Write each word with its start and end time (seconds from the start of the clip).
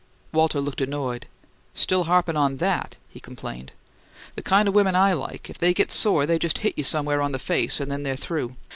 Walter 0.31 0.59
looked 0.59 0.81
annoyed. 0.81 1.27
"Still 1.75 2.05
harpin' 2.05 2.35
on 2.35 2.57
THAT!" 2.57 2.95
he 3.07 3.19
complained. 3.19 3.71
"The 4.33 4.41
kind 4.41 4.67
of 4.67 4.73
women 4.73 4.95
I 4.95 5.13
like, 5.13 5.47
if 5.47 5.59
they 5.59 5.75
get 5.75 5.91
sore 5.91 6.25
they 6.25 6.39
just 6.39 6.57
hit 6.65 6.73
you 6.75 6.83
somewhere 6.83 7.21
on 7.21 7.33
the 7.33 7.37
face 7.37 7.79
and 7.79 7.91
then 7.91 8.01
they're 8.01 8.15
through. 8.15 8.55